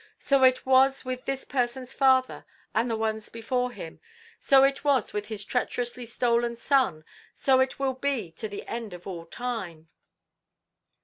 [0.17, 3.99] So it was with this person's father and the ones before him;
[4.39, 8.95] so it was with his treacherously stolen son; so it will be to the end
[8.95, 9.89] of all time."